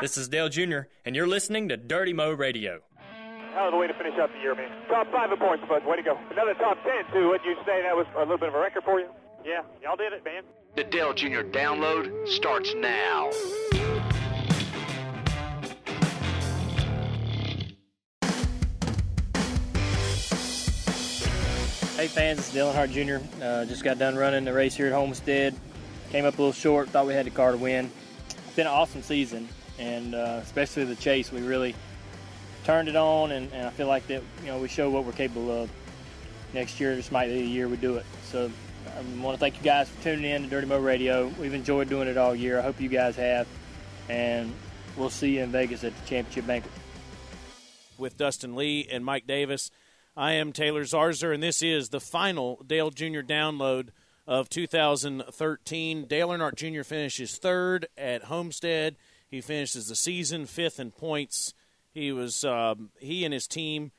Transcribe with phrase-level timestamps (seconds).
[0.00, 2.80] This is Dale Jr., and you're listening to Dirty Mo Radio.
[3.54, 4.70] Hell of a way to finish up the year, man.
[4.88, 5.86] Top five in points, bud.
[5.86, 6.18] Way to go.
[6.30, 7.28] Another top ten, too.
[7.28, 9.08] Would you say that was a little bit of a record for you?
[9.42, 10.42] Yeah, y'all did it, man.
[10.74, 11.40] The Dale Jr.
[11.40, 13.30] download starts now.
[21.96, 23.42] Hey fans, it's Dale Earnhardt Jr.
[23.42, 25.54] Uh, just got done running the race here at Homestead.
[26.10, 27.90] Came up a little short, thought we had the car to win.
[28.28, 31.74] It's been an awesome season, and uh, especially the chase, we really
[32.64, 35.12] turned it on, and, and I feel like that you know we show what we're
[35.12, 35.70] capable of.
[36.52, 38.06] Next year, this might be the year we do it.
[38.24, 38.50] So
[38.86, 41.26] I want to thank you guys for tuning in to Dirty Mo Radio.
[41.40, 42.58] We've enjoyed doing it all year.
[42.58, 43.46] I hope you guys have,
[44.08, 44.52] and
[44.96, 46.72] we'll see you in Vegas at the championship banquet.
[47.98, 49.70] With Dustin Lee and Mike Davis.
[50.16, 53.20] I am Taylor Zarzour, and this is the final Dale Jr.
[53.20, 53.88] download
[54.26, 56.06] of 2013.
[56.06, 56.84] Dale Earnhardt Jr.
[56.84, 58.96] finishes third at Homestead.
[59.28, 61.54] He finishes the season fifth in points.
[61.92, 63.90] He was um, he and his team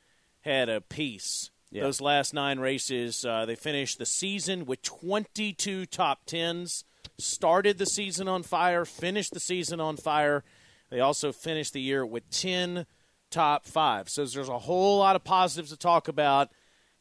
[0.42, 1.52] had a piece.
[1.72, 1.84] Yeah.
[1.84, 6.86] Those last nine races, uh, they finished the season with 22 top tens.
[7.18, 10.44] Started the season on fire, finished the season on fire.
[10.90, 12.86] They also finished the year with 10
[13.30, 14.10] top five.
[14.10, 16.50] So there's a whole lot of positives to talk about.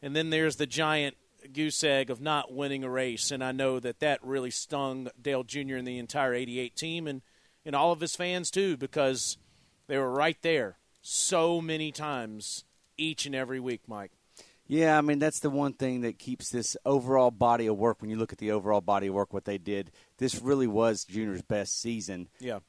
[0.03, 1.17] And then there's the giant
[1.53, 3.31] goose egg of not winning a race.
[3.31, 5.77] And I know that that really stung Dale Jr.
[5.77, 7.23] and the entire 88 team and,
[7.67, 9.37] and all of his fans too because
[9.89, 12.65] they were right there so many times
[12.97, 14.13] each and every week, Mike.
[14.69, 18.01] Yeah, I mean that's the one thing that keeps this overall body of work.
[18.01, 21.05] When you look at the overall body of work, what they did, this really was
[21.05, 22.29] Junior's best season.
[22.41, 22.61] Yeah.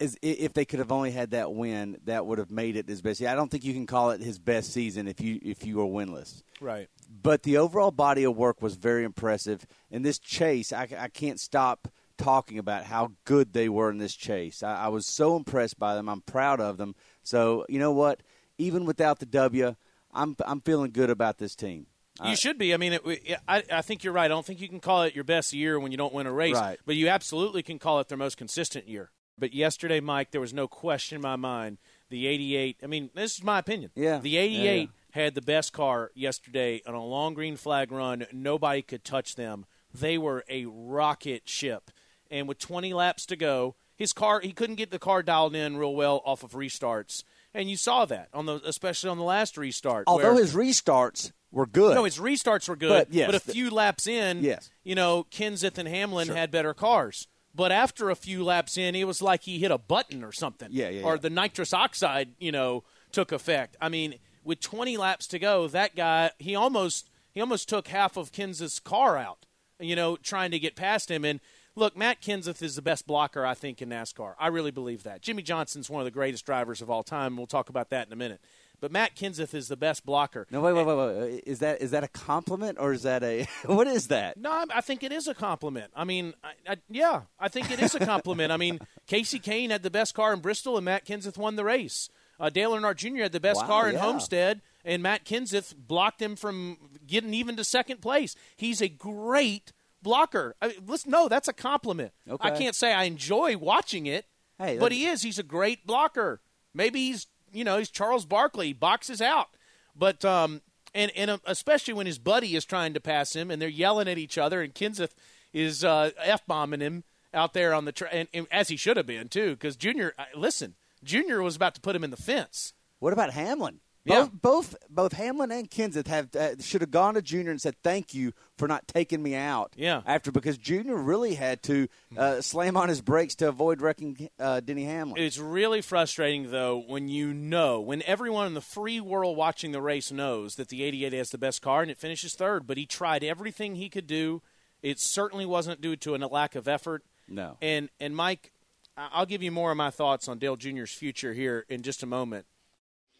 [0.00, 3.00] Is if they could have only had that win, that would have made it his
[3.00, 3.22] best.
[3.22, 5.86] I don't think you can call it his best season if you if you are
[5.86, 6.42] winless.
[6.60, 6.88] Right.
[7.22, 9.66] But the overall body of work was very impressive.
[9.90, 14.14] In this chase, I, I can't stop talking about how good they were in this
[14.14, 14.62] chase.
[14.62, 16.08] I, I was so impressed by them.
[16.08, 16.94] I'm proud of them.
[17.22, 18.22] So you know what?
[18.58, 19.74] Even without the W,
[20.12, 21.86] I'm I'm feeling good about this team.
[22.24, 22.72] You should be.
[22.72, 24.26] I mean, it, I, I think you're right.
[24.26, 26.32] I don't think you can call it your best year when you don't win a
[26.32, 26.78] race, Right.
[26.86, 29.10] but you absolutely can call it their most consistent year.
[29.36, 31.78] But yesterday, Mike, there was no question in my mind.
[32.10, 33.90] The 88, I mean, this is my opinion.
[33.96, 34.20] Yeah.
[34.20, 38.26] The 88 Yeah, had the best car yesterday on a long green flag run.
[38.32, 39.66] Nobody could touch them.
[39.92, 41.90] They were a rocket ship.
[42.30, 45.76] And with 20 laps to go, his car, he couldn't get the car dialed in
[45.76, 47.22] real well off of restarts.
[47.52, 50.04] And you saw that on the, especially on the last restart.
[50.08, 51.94] Although where- his restarts were good.
[51.94, 54.70] no, his restarts were good, But, yes, a the- few laps in, Yes.
[54.82, 57.28] you know, Kenseth and Hamlin had better cars.
[57.54, 60.68] But after a few laps in, it was like he hit a button or something.
[60.72, 61.20] Yeah, yeah, Or yeah.
[61.20, 62.82] the nitrous oxide, you know,
[63.12, 63.76] took effect.
[63.80, 68.16] I mean, with 20 laps to go, that guy he almost he almost took half
[68.16, 69.46] of Kenseth's car out.
[69.78, 71.24] You know, trying to get past him.
[71.24, 71.40] And
[71.76, 74.34] look, Matt Kenseth is the best blocker I think in NASCAR.
[74.38, 75.20] I really believe that.
[75.22, 77.28] Jimmie Johnson's one of the greatest drivers of all time.
[77.32, 78.40] and We'll talk about that in a minute.
[78.80, 80.46] But Matt Kenseth is the best blocker.
[80.50, 81.44] no, wait, wait, wait, wait.
[81.46, 84.36] Is that is that a compliment or is that a what is that?
[84.36, 85.90] No, I- I think it is a compliment.
[85.96, 88.52] I mean, I, I, yeah, I think it is a compliment.
[88.52, 91.64] I mean, Kasey Kahne had the best car in Bristol, and Matt Kenseth won the
[91.64, 92.10] race.
[92.38, 93.22] Uh, Dale Earnhardt Jr.
[93.22, 94.00] had the best Wow, car in yeah.
[94.00, 96.76] Homestead, and Matt Kenseth blocked him from
[97.06, 98.34] getting even to second place.
[98.56, 99.72] He's a great
[100.04, 100.54] blocker.
[100.62, 102.12] I mean, listen, no, that's a compliment.
[102.30, 102.48] Okay.
[102.48, 104.26] I can't say I enjoy watching it,
[104.58, 105.22] Hey, but he is.
[105.22, 106.40] He's a great blocker.
[106.72, 109.48] Maybe he's you know he's Charles Barkley, he boxes out,
[109.96, 110.62] but um
[110.94, 114.06] and and uh, especially when his buddy is trying to pass him and they're yelling
[114.06, 115.10] at each other and Kenseth
[115.52, 118.96] is uh, f bombing him out there on the tra- and, and as he should
[118.96, 122.16] have been too because Junior uh, listen Junior was about to put him in the
[122.16, 122.72] fence.
[122.98, 123.80] What about Hamlin?
[124.04, 124.26] Yeah.
[124.26, 127.74] Both, both both Hamlin and Kenseth have uh, should have gone to Junior and said
[127.82, 129.72] thank you for not taking me out.
[129.76, 130.02] Yeah.
[130.04, 134.60] After because Junior really had to uh, slam on his brakes to avoid wrecking uh,
[134.60, 135.22] Denny Hamlin.
[135.22, 139.80] It's really frustrating, though, when you know, when everyone in the free world watching the
[139.80, 142.84] race knows that the 88 has the best car and it finishes third, but he
[142.84, 144.42] tried everything he could do.
[144.82, 147.04] It certainly wasn't due to a lack of effort.
[147.26, 147.56] No.
[147.62, 148.52] And and Mike,
[148.98, 152.06] I'll give you more of my thoughts on Dale Jr.'s future here in just a
[152.06, 152.44] moment.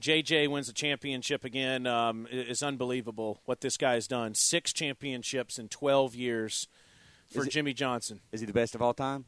[0.04, 1.86] JJ wins the championship again.
[1.86, 4.34] Um, it's unbelievable what this guy's done.
[4.34, 6.68] Six championships in 12 years
[7.32, 8.20] for Is it- Jimmie Johnson.
[8.30, 9.24] Is he the best of all time?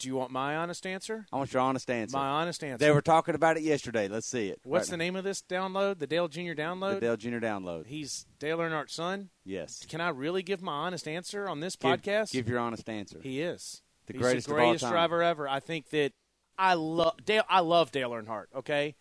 [0.00, 1.26] Do you want my honest answer?
[1.32, 2.16] I want your honest answer.
[2.16, 2.78] My honest answer.
[2.84, 4.08] They were talking about it yesterday.
[4.08, 4.58] Let's see it.
[4.64, 5.98] What's Right the name of this download?
[5.98, 6.54] The Dale Jr.
[6.54, 6.94] download?
[6.94, 7.38] The Dale Jr.
[7.38, 7.86] download.
[7.86, 9.28] He's Dale Earnhardt's son.
[9.44, 9.84] Yes.
[9.88, 12.32] Can I really give my honest answer on this Give- podcast?
[12.32, 13.20] Give, your honest answer.
[13.22, 15.46] he is The He's greatest the greatest driver ever.
[15.46, 16.12] I think that
[16.58, 17.44] I love Dale.
[17.48, 18.46] I love Dale Earnhardt.
[18.56, 18.96] Okay,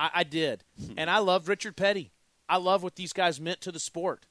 [0.00, 0.94] I, I did, Hmm.
[0.96, 2.10] and I loved Richard Petty.
[2.48, 4.26] I love what these guys meant to the sport.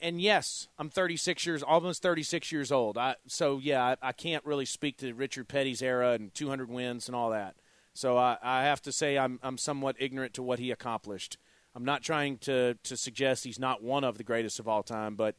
[0.00, 2.96] and yes, I'm 36 years, almost 36 years old.
[2.96, 7.06] I, so yeah, I, I can't really speak to Richard Petty's era and 200 wins
[7.06, 7.56] and all that.
[7.92, 11.36] So I, I have to say I'm, I'm somewhat ignorant to what he accomplished.
[11.74, 15.16] I'm not trying to, to suggest he's not one of the greatest of all time,
[15.16, 15.36] but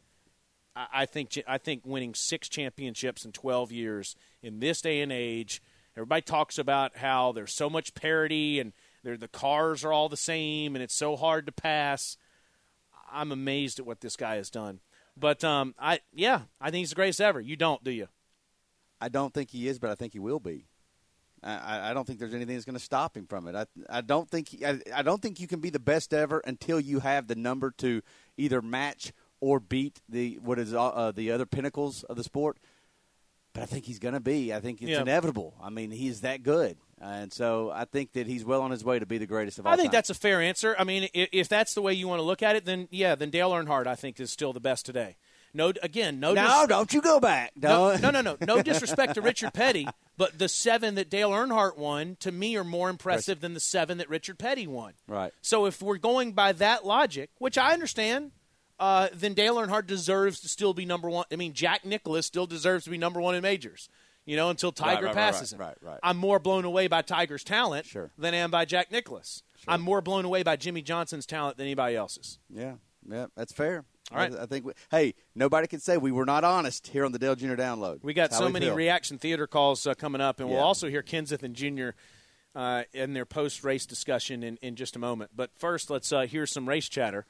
[0.75, 5.11] I, I think I think winning six championships in 12 years in this day and
[5.11, 5.59] age,
[5.97, 8.73] everybody talks about how there's so much parity and
[9.05, 12.17] the cars are all the same and it's so hard to pass.
[13.11, 14.79] I'm amazed at what this guy has done.
[15.17, 17.39] But um, I yeah, I think he's the greatest ever.
[17.39, 18.07] You don't, do you?
[18.99, 20.67] I don't think he is, but I think he will be.
[21.43, 23.55] I, I don't think there's anything that's going to stop him from it.
[23.55, 26.79] I, I don't think I, I don't think you can be the best ever until
[26.79, 28.01] you have the number to
[28.35, 32.57] either match or beat the what is uh, uh the other pinnacles of the sport.
[33.55, 34.53] But I think he's going to be.
[34.53, 35.01] I think it's Yeah.
[35.01, 35.55] inevitable.
[35.63, 38.99] I mean, he's that good, and so I think that he's well on his way
[38.99, 39.91] to be the greatest of all I think time.
[39.93, 40.75] that's a fair answer.
[40.77, 43.15] I mean, if, if that's the way you want to look at it, then yeah,
[43.15, 45.15] then Dale Earnhardt I think is still the best today.
[45.53, 46.33] No, again, no.
[46.33, 47.53] no, dis- don't you go back.
[47.55, 48.01] no, Don't.
[48.01, 49.87] no, no, no, no disrespect to Richard Petty,
[50.17, 53.97] but the seven that Dale Earnhardt won to me are more impressive than the seven
[53.99, 54.95] that Richard Petty won.
[55.07, 55.31] Right.
[55.41, 58.31] So if we're going by that logic, which I understand,
[58.79, 61.25] uh, then Dale Earnhardt deserves to still be number one.
[61.31, 63.89] I mean, Jack Nicklaus still deserves to be number one in majors.
[64.25, 65.67] You know, until Tiger right, right, passes right, him.
[65.67, 65.99] right, right.
[66.01, 68.09] I'm more blown away by Tiger's talent Sure.
[68.17, 69.43] than I am by Jack Nicklaus.
[69.67, 72.39] I'm more blown away by Jimmie Johnson's talent than anybody else's.
[72.49, 72.73] Yeah,
[73.07, 73.85] yeah, that's fair.
[74.11, 74.33] All right.
[74.35, 74.65] I, think.
[74.65, 77.53] We, hey, nobody can say we were not honest here on the Dale Jr.
[77.53, 78.03] Download.
[78.03, 78.75] We got That's so how many feel.
[78.75, 81.95] reaction theater calls uh, coming up, and we'll also hear Kenseth and Junior
[82.55, 85.31] uh, in their post race discussion in, in just a moment.
[85.35, 87.25] But first, let's uh, hear some race chatter.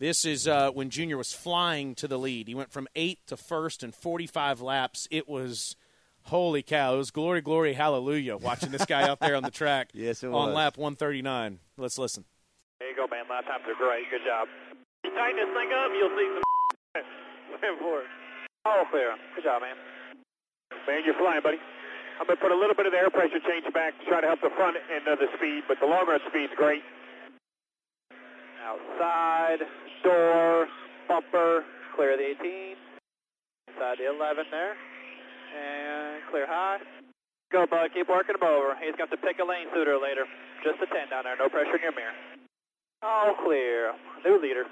[0.00, 2.48] This is uh, when Junior was flying to the lead.
[2.48, 5.04] He went from eighth to first in 45 laps.
[5.10, 5.76] It was
[6.32, 6.94] holy cow!
[6.94, 8.40] It was glory, glory, hallelujah!
[8.40, 9.90] Watching this guy out there on the track.
[9.94, 10.56] Yes, it on was.
[10.56, 11.60] lap 139.
[11.76, 12.24] Let's listen.
[12.80, 13.28] There you go, man.
[13.28, 14.08] Last times are great.
[14.08, 14.48] Good job.
[15.04, 17.04] You tighten this thing up, you'll see some
[17.60, 18.08] Went for it.
[18.64, 19.12] All clear.
[19.36, 19.76] Good job, man.
[20.88, 21.60] Man, you're flying, buddy.
[22.16, 24.24] I'm going to put a little bit of the air pressure change back to try
[24.24, 26.80] to help the front end of the speed, but the long run speed's great.
[28.64, 29.60] Outside,
[30.02, 30.66] door,
[31.08, 31.64] bumper,
[31.96, 32.76] clear the 18.
[33.68, 34.74] Inside the 11 there.
[35.54, 36.78] And clear high.
[37.52, 37.90] Go, bud.
[37.92, 38.76] Keep working him over.
[38.78, 40.24] He's going to to pick a lane sooner or later.
[40.62, 41.36] Just a 10 down there.
[41.36, 42.14] No pressure in your mirror.
[43.02, 43.92] All clear.
[44.24, 44.64] New leader.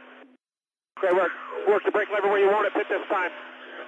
[0.97, 1.33] Great work.
[1.69, 2.75] Work the brake lever where you want it.
[2.75, 3.31] Pit this time.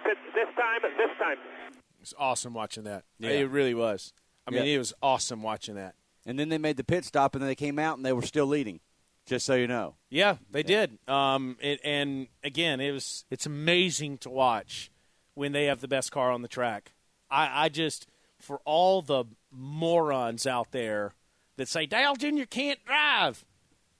[0.04, 0.80] Pit this time.
[0.96, 1.38] This time.
[1.38, 3.04] It was awesome watching that.
[3.18, 3.30] Yeah.
[3.30, 4.12] It really was.
[4.46, 4.74] I mean, Yeah.
[4.76, 5.94] it was awesome watching that.
[6.26, 8.22] And then they made the pit stop, and then they came out, and they were
[8.22, 8.80] still leading.
[9.26, 9.94] Just so you know.
[10.08, 10.98] Yeah, they did.
[11.06, 14.90] Um, it, and again, it was it's amazing to watch
[15.34, 16.92] when they have the best car on the track.
[17.30, 18.06] I, I just
[18.38, 21.14] for all the morons out there
[21.56, 22.44] that say Dale Jr.
[22.48, 23.44] can't drive,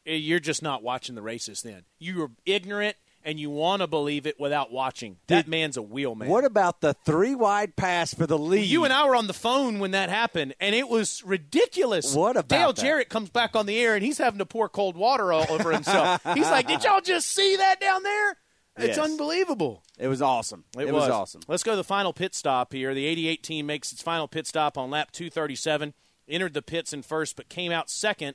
[0.07, 1.63] eh, you're just not watching the races.
[1.63, 5.19] Then you are ignorant and you want to believe it without watching.
[5.27, 6.29] that Did- man's a wheel man.
[6.29, 8.65] What about the three wide pass for the lead?
[8.67, 12.15] You and I were on the phone when that happened, and it was ridiculous.
[12.15, 12.83] What about Dale that?
[12.83, 15.71] Jarrett comes back on the air, and he's having to pour cold water all over
[15.73, 16.23] himself.
[16.35, 18.37] he's like, "Did y'all just see that down there?
[18.77, 18.99] It's Yes.
[18.99, 20.65] unbelievable." It was awesome.
[20.79, 21.11] It, was.
[21.11, 21.43] awesome.
[21.47, 22.95] Let's go to the final pit stop here.
[22.95, 25.93] The 88 team makes its final pit stop on lap 237.
[26.27, 28.35] Entered the pits in first, but came out second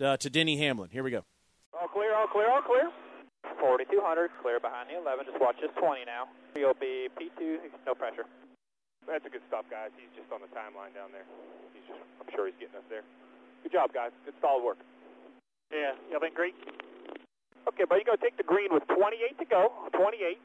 [0.00, 0.88] uh, to Denny Hamlin.
[0.90, 1.24] Here we go.
[1.78, 2.90] All clear, all clear, all clear.
[3.62, 3.94] 4200,
[4.42, 5.30] clear behind the 11.
[5.30, 6.26] Just watch this 20 now.
[6.58, 8.26] You'll be P2, no pressure.
[9.06, 9.94] That's a good stop, guys.
[9.94, 11.26] He's just on the timeline down there.
[11.70, 13.06] He's just, I'm sure he's getting us there.
[13.62, 14.10] Good job, guys.
[14.26, 14.82] Good solid work.
[15.70, 16.58] Yeah, y'all been great.
[17.70, 19.70] Okay, but you're going to take the green with 28 to go.
[19.94, 20.42] 28.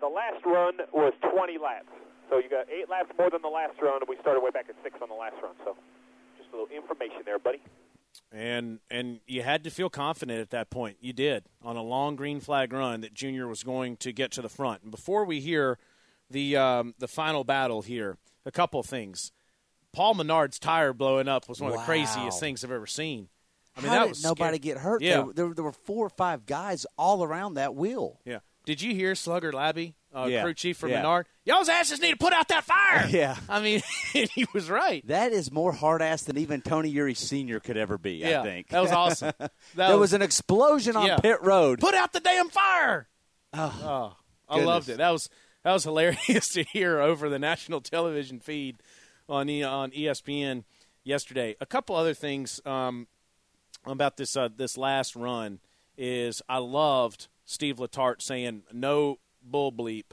[0.00, 1.92] The last run was 20 laps.
[2.32, 4.72] So you got eight laps more than the last run, and we started way back
[4.72, 5.52] at six on the last run.
[5.68, 5.76] So
[6.40, 7.60] just a little information there, buddy.
[8.32, 10.96] And and you had to feel confident at that point.
[11.00, 14.42] You did on a long green flag run that Junior was going to get to
[14.42, 14.82] the front.
[14.82, 15.78] And before we hear
[16.30, 19.32] the um, the final battle here, a couple of things.
[19.92, 23.28] Paul Menard's tire blowing up was one of the craziest things I've ever seen.
[23.76, 24.58] I mean, How that was nobody scary.
[24.58, 25.02] get hurt?
[25.02, 28.20] Yeah, There, there, there were four or five guys all around that wheel.
[28.24, 28.38] yeah.
[28.66, 30.42] Did you hear Slugger Labbe, uh, Yeah.
[30.42, 30.98] crew chief from Yeah.
[30.98, 31.26] Menard?
[31.44, 33.06] Y'all's asses need to put out that fire.
[33.10, 33.36] Yeah.
[33.48, 35.06] I mean, he was right.
[35.08, 37.60] That is more hard ass than even Tony Eury Sr.
[37.60, 38.68] could ever be, yeah, I think.
[38.68, 39.32] that was awesome.
[39.38, 41.16] That there was an explosion on Yeah.
[41.18, 41.80] pit road.
[41.80, 43.08] put out the damn fire.
[43.56, 44.16] Oh,
[44.48, 44.98] I loved it.
[44.98, 45.28] That was
[45.62, 48.76] that was hilarious to hear over the national television feed
[49.28, 50.64] on e, on ESPN
[51.02, 51.56] yesterday.
[51.60, 53.06] A couple other things um,
[53.86, 55.60] about this uh, this last run
[55.96, 60.04] is I loved Steve Letarte saying no bull bleep.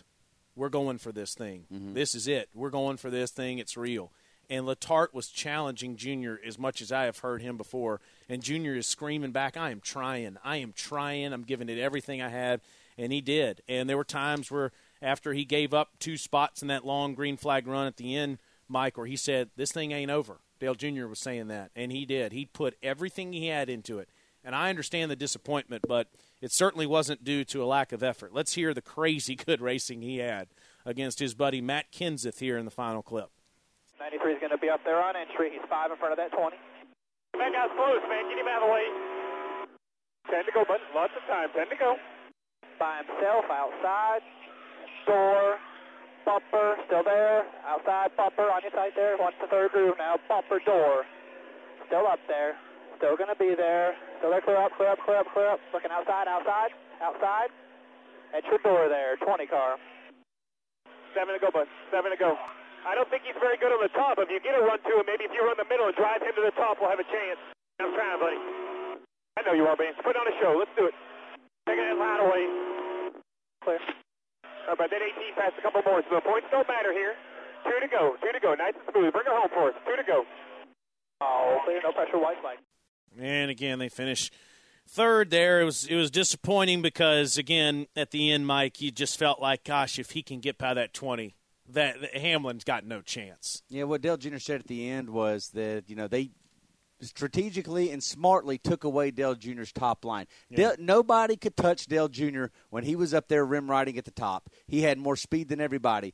[0.55, 1.65] We're going for this thing.
[1.73, 1.93] Mm-hmm.
[1.93, 2.49] This is it.
[2.53, 3.57] We're going for this thing.
[3.59, 4.11] It's real.
[4.49, 8.01] And Letarte was challenging Junior as much as I have heard him before.
[8.27, 10.37] And Junior is screaming back, I am trying.
[10.43, 11.31] I am trying.
[11.31, 12.59] I'm giving it everything I have.
[12.97, 13.61] and he did.
[13.69, 14.71] And there were times where
[15.01, 18.39] after he gave up two spots in that long green flag run at the end,
[18.67, 20.39] Mike, where he said, This thing ain't over.
[20.59, 21.07] Dale Jr.
[21.07, 22.33] was saying that, and he did.
[22.33, 24.09] He put everything he had into it.
[24.43, 26.07] And I understand the disappointment, but
[26.41, 28.33] it certainly wasn't due to a lack of effort.
[28.33, 30.47] Let's hear the crazy good racing he had
[30.85, 33.29] against his buddy Matt Kenseth here in the final clip.
[33.99, 35.53] 93 is going to be up there on entry.
[35.53, 36.57] He's five in front of that 20.
[37.37, 38.25] That guy's close, man.
[38.27, 38.85] Get him out of the way.
[40.33, 40.81] 10 to go, bud.
[40.97, 41.53] Lots of time.
[41.53, 41.95] 10 to go.
[42.81, 44.25] By himself, outside.
[45.05, 45.61] Door.
[46.25, 47.45] Bumper, still there.
[47.65, 49.17] Outside, bumper on your side there.
[49.17, 50.17] Wants the third groove now.
[50.29, 51.05] Bumper, door.
[51.87, 52.57] Still up there.
[52.97, 53.93] Still going to be there.
[54.21, 54.45] Clear up,
[54.77, 55.59] clear up, clear up, clear up.
[55.73, 56.69] Looking outside, outside,
[57.01, 57.49] outside.
[58.37, 59.17] Entry door there.
[59.17, 59.81] 20 car.
[61.17, 61.65] Seven to go, bud.
[61.89, 62.37] Seven to go.
[62.85, 64.21] I don't think he's very good on the top.
[64.21, 66.21] If you get a run to him, maybe if you run the middle and drive
[66.21, 67.41] him to the top, we'll have a chance.
[67.81, 68.39] I'm trying, buddy.
[69.37, 69.97] I know you are, Baines.
[70.05, 70.53] Put on a show.
[70.53, 70.95] Let's do it.
[71.65, 72.45] Taking that line away.
[73.65, 73.81] Clear.
[74.69, 77.17] All right, then 18 passed a couple more, so the points don't matter here.
[77.65, 78.17] Two to go.
[78.21, 78.53] Two to go.
[78.53, 79.13] Nice and smooth.
[79.13, 79.77] Bring her home for us.
[79.85, 80.25] Two to go.
[81.21, 81.81] Oh, clear.
[81.81, 82.21] No pressure.
[82.21, 82.61] White flag.
[83.19, 84.31] And again, they finish
[84.87, 85.61] third there.
[85.61, 89.63] It was it was disappointing because again at the end, Mike, you just felt like,
[89.63, 91.35] gosh, if he can get by that twenty,
[91.69, 93.63] that, that Hamlin's got no chance.
[93.69, 94.37] Yeah, what Dale Jr.
[94.37, 96.31] said at the end was that you know they
[97.01, 100.27] strategically and smartly took away Dale Jr.'s top line.
[100.53, 102.45] Dale, nobody could touch Dale Jr.
[102.69, 104.49] when he was up there rim riding at the top.
[104.67, 106.13] He had more speed than everybody,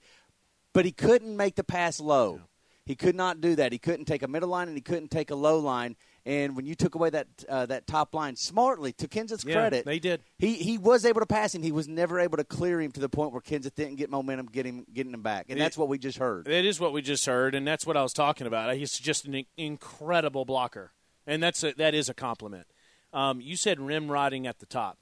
[0.74, 2.42] but he couldn't make the pass low.
[2.86, 3.74] He could not do that.
[3.74, 5.98] He couldn't take a middle line and he couldn't take a low line.
[6.28, 9.86] And when you took away that uh, that top line smartly, to Kenseth's Yeah, credit,
[9.86, 10.22] they did.
[10.38, 11.64] He he was able to pass him.
[11.64, 14.48] He was never able to clear him to the point where Kenseth didn't get momentum,
[14.48, 15.46] getting getting him back.
[15.48, 16.46] And It- that's what we just heard.
[16.50, 18.76] It is what we just heard, and that's what I was talking about.
[18.76, 20.92] He's just an incredible blocker,
[21.26, 22.68] and that's a, that is a compliment.
[23.14, 24.98] Um, you said rim riding at the top.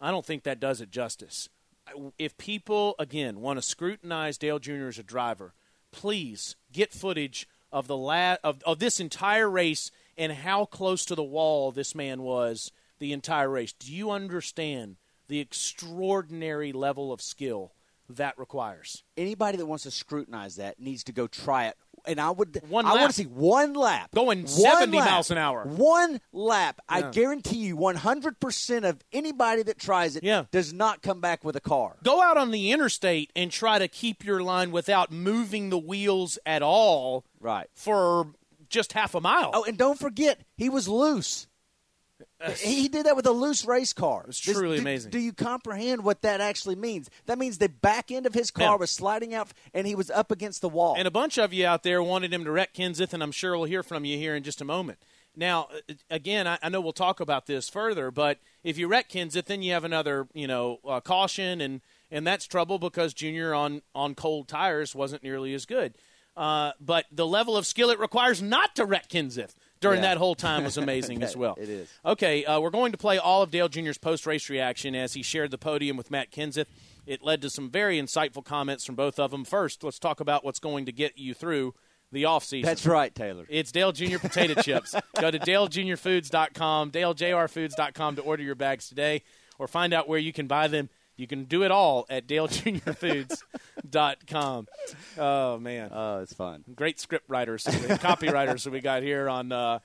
[0.00, 1.50] I don't think that does it justice.
[2.18, 4.86] If people again want to scrutinize Dale Jr.
[4.88, 5.52] as a driver,
[5.92, 11.14] please get footage of the la- of, of this entire race and how close to
[11.14, 13.72] the wall this man was the entire race.
[13.72, 14.96] Do you understand
[15.28, 17.72] the extraordinary level of skill
[18.08, 19.02] that requires?
[19.16, 21.76] anybody that wants to scrutinize that needs to go try it.
[22.06, 23.00] And I would, One I lap.
[23.02, 25.10] want to see one lap Going One 70 lap.
[25.10, 25.64] miles an hour.
[25.66, 26.80] One lap.
[26.88, 30.44] I guarantee you, one hundred percent of anybody that tries it Yeah.
[30.50, 31.96] does not come back with a car.
[32.02, 36.38] go out on the interstate and try to keep your line without moving the wheels
[36.46, 37.68] at all Right.
[37.74, 38.28] for
[38.70, 39.50] just half a mile.
[39.52, 41.46] Oh, and don't forget, he was loose.
[42.58, 44.24] He did that with a loose race car.
[44.28, 45.10] It's truly do- amazing.
[45.10, 47.10] Do you comprehend what that actually means?
[47.26, 48.76] That means the back end of his car Yeah.
[48.76, 50.94] was sliding out, and he was up against the wall.
[50.96, 53.56] And a bunch of you out there wanted him to wreck Kenseth, and I'm sure
[53.56, 54.98] we'll hear from you here in just a moment.
[55.36, 59.08] Now, uh, again, I, I know we'll talk about this further, but if you wreck
[59.10, 63.54] Kenseth, then you have another, you know, uh, caution, and and that's trouble because Junior
[63.54, 65.96] on on cold tires wasn't nearly as good.
[66.36, 70.10] Uh, but the level of skill it requires not to wreck Kenseth during Yeah.
[70.10, 71.56] that whole time was amazing as well.
[71.60, 71.90] it is.
[72.04, 75.22] Okay, uh, we're going to play all of Dale Jr.'s post race reaction as he
[75.22, 76.66] shared the podium with Matt Kenseth.
[77.06, 79.44] It led to some very insightful comments from both of them.
[79.44, 81.74] First, let's talk about what's going to get you through
[82.12, 82.64] the offseason.
[82.64, 83.44] That's right, Taylor.
[83.48, 84.18] It's Dale Jr.
[84.20, 84.94] potato chips.
[85.20, 89.22] Go to dalejrfoods.com, dalejrfoods.com to order your bags today
[89.58, 90.88] or find out where you can buy them.
[91.20, 94.68] You can do it all at dalejrfoods.com.
[95.18, 96.64] Oh, man Oh, it's fun.
[96.74, 99.80] great script writers, copywriters that we got here on uh,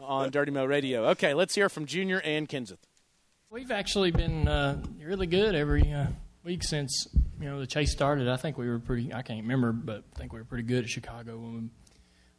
[0.00, 1.10] on Dirty Mo Radio.
[1.10, 2.78] Okay, let's hear from Junior and Kenseth.
[3.50, 6.06] We've actually been uh, really good every uh,
[6.42, 7.06] week since
[7.40, 8.28] you know the chase started.
[8.28, 9.14] I think we were pretty.
[9.14, 11.60] I can't remember, but I think we were pretty good at Chicago when we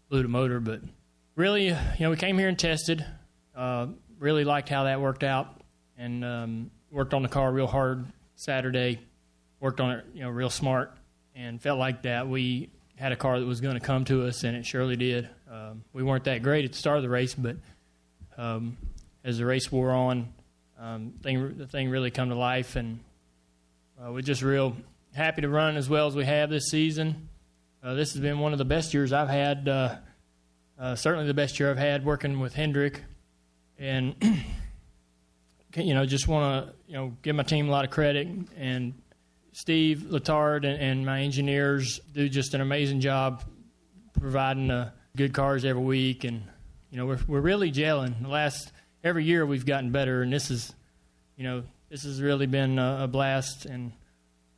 [0.10, 0.60] blew the motor.
[0.60, 0.82] But
[1.36, 3.06] really, you know, we came here and tested.
[3.56, 3.88] Uh,
[4.20, 5.62] really liked how that worked out,
[5.98, 8.06] and um, worked on the car real hard
[8.44, 9.00] Saturday.
[9.60, 10.92] Worked on it, you know, real smart,
[11.36, 14.44] and felt like that we had a car that was going to come to us,
[14.44, 15.30] and it surely did.
[15.50, 17.56] Um, we weren't that great at the start of the race, but
[18.38, 18.78] um,
[19.24, 20.34] as the race wore on,
[20.80, 23.00] um, thing, the thing really come to life, and
[24.02, 24.76] uh, we're just real
[25.14, 27.30] happy to run as well as we have this season.
[27.82, 29.96] Uh, this has been one of the best years I've had, uh,
[30.78, 33.02] uh, certainly the best year I've had working with Hendrick,
[33.80, 34.16] and
[35.76, 38.28] you know, just want to you know give my team a lot of credit
[38.58, 38.94] and
[39.54, 43.44] Steve Letarte and, and my engineers do just an amazing job
[44.20, 46.44] providing uh, good cars every week, and
[46.90, 48.22] you know we're we're really gelling.
[48.22, 48.72] The last
[49.04, 50.74] every year we've gotten better, and this is,
[51.38, 53.66] you know, this has really been a, a blast.
[53.66, 53.92] And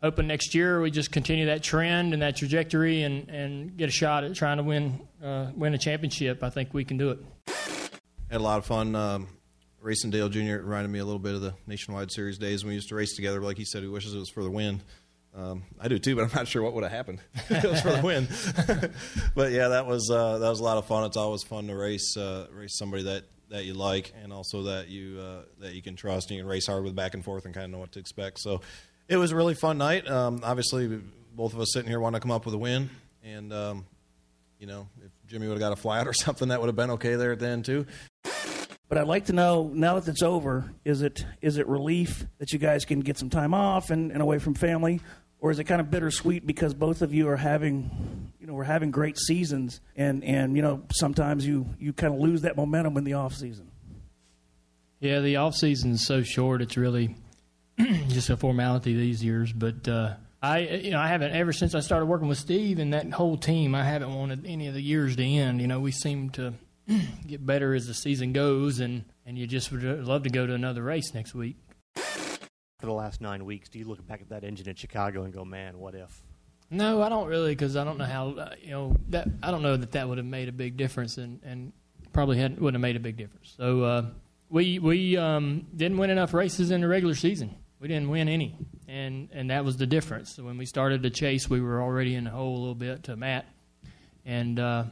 [0.01, 3.91] hoping next year we just continue that trend and that trajectory, and, and get a
[3.91, 6.41] shot at trying to win uh, win a championship.
[6.41, 7.19] I think we can do it.
[8.31, 9.27] had a lot of fun um,
[9.85, 10.57] racing Dale Jr.
[10.63, 13.15] Reminded me a little bit of the Nationwide Series days when we used to race
[13.15, 13.39] together.
[13.39, 14.81] Like he said, he wishes it was for the win.
[15.35, 17.81] Um, I do too, but I'm not sure what would have happened if it was
[17.81, 18.27] for the win.
[19.35, 21.03] but yeah, that was uh, that was a lot of fun.
[21.03, 24.87] It's always fun to race uh, race somebody that, that you like, and also that
[24.87, 26.29] you uh, that you can trust.
[26.29, 27.99] And you can race hard with back and forth and kind of know what to
[27.99, 28.39] expect.
[28.39, 28.61] So
[29.07, 30.09] it was a really fun night.
[30.09, 30.99] Um, obviously,
[31.35, 32.89] both of us sitting here want to come up with a win,
[33.23, 33.85] and um,
[34.57, 36.91] you know, if Jimmy would have got a flat or something, that would have been
[36.91, 37.85] okay there at the end too.
[38.87, 42.53] But I'd like to know now that it's over, is it is it relief that
[42.53, 45.01] you guys can get some time off and, and away from family,
[45.39, 48.63] or is it kind of bittersweet because both of you are having you know we're
[48.63, 52.95] having great seasons and and you know sometimes you you kind of lose that momentum
[52.97, 53.71] in the off season.
[54.99, 57.15] Yeah, the off season is so short; it's really
[58.07, 59.51] just a formality these years.
[59.51, 60.13] But uh,
[60.43, 63.35] I, you know, I haven't ever since I started working with Steve and that whole
[63.35, 63.73] team.
[63.73, 65.59] I haven't wanted any of the years to end.
[65.59, 66.53] You know, we seem to
[67.27, 70.53] get better as the season goes, and and you just would love to go to
[70.53, 71.57] another race next week.
[71.95, 75.33] For the last nine weeks, do you look back at that engine in Chicago and
[75.33, 76.23] go, "Man, what if"?
[76.69, 78.29] No, I don't really, because I don't know how.
[78.29, 81.17] Uh, you know that I don't know that that would have made a big difference,
[81.17, 81.73] and and
[82.13, 83.53] probably had wouldn't have made a big difference.
[83.57, 84.05] So uh,
[84.49, 87.55] we we um, didn't win enough races in the regular season.
[87.79, 90.35] We didn't win any, and and that was the difference.
[90.35, 93.03] So when we started the chase, we were already in the hole a little bit
[93.03, 93.45] to Matt,
[94.25, 94.85] and uh,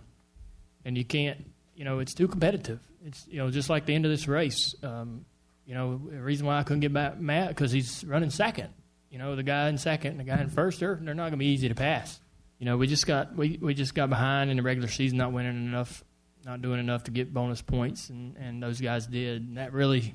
[0.85, 2.79] and you can't you know, it's too competitive.
[3.05, 4.75] It's you know just like the end of this race.
[4.83, 5.25] Um,
[5.65, 8.69] you know, the reason why I couldn't get back Matt because he's running second.
[9.09, 11.33] You know, the guy in second and the guy in first, they're they're not going
[11.33, 12.19] to be easy to pass.
[12.59, 15.33] You know, we just got we, we just got behind in the regular season, not
[15.33, 16.03] winning enough,
[16.45, 19.41] not doing enough to get bonus points, and and those guys did.
[19.41, 20.13] And that really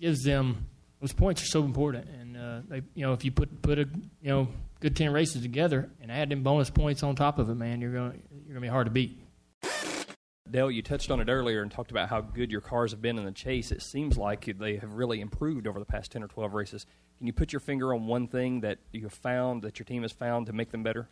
[0.00, 0.66] gives them
[1.00, 2.08] those points are so important.
[2.08, 3.88] And uh, they, you know, if you put put a
[4.20, 4.48] you know
[4.80, 7.92] good ten races together and add them bonus points on top of it, man, you're
[7.92, 9.18] going you're going to be hard to beat.
[10.50, 13.18] Dale, you touched on it earlier and talked about how good your cars have been
[13.18, 13.70] in the chase.
[13.70, 16.86] It seems like they have really improved over the past 10 or 12 races.
[17.18, 20.02] Can you put your finger on one thing that you have found, that your team
[20.02, 21.08] has found to make them better?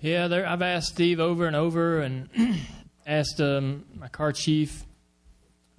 [0.00, 2.28] Yeah, I've asked Steve over and over and
[3.06, 4.84] asked um, my car chief,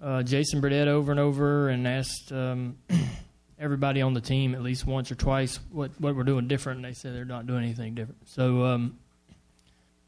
[0.02, 2.78] uh, Jason Burdett, over and over and asked um,
[3.60, 6.86] everybody on the team at least once or twice what, what we're doing different, and
[6.86, 8.28] they said they're not doing anything different.
[8.30, 8.98] So, um,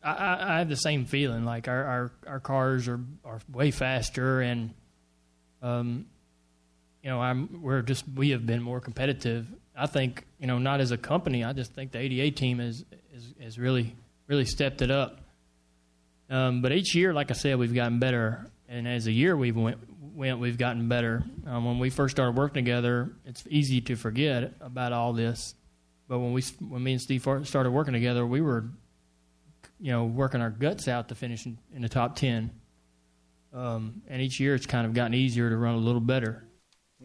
[0.04, 1.46] I, I have the same feeling.
[1.46, 4.74] Like our, our, our cars are, are way faster, and
[5.62, 6.06] um,
[7.04, 9.48] you know, I'm we're just we have been more competitive.
[9.76, 11.44] I think you know, not as a company.
[11.44, 13.96] I just think the 88 team has is has really
[14.28, 15.20] really stepped it up.
[16.30, 19.56] Um, but each year, like I said, we've gotten better, and as a year we've
[19.56, 19.78] went
[20.16, 21.24] went we've gotten better.
[21.46, 25.56] Um, when we first started working together, it's easy to forget about all this.
[26.08, 28.66] But when we when me and Steve started working together, we were
[29.80, 32.52] you know, working our guts out to finish in, in the top 10.
[33.54, 36.46] Um, and each year it's kind of gotten easier to run a little better.